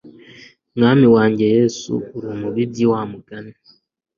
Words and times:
Mwami 0.75 1.05
wanjye 1.15 1.45
Yesu 1.55 1.93
umubibyi 2.31 2.85
wamugani 2.91 3.53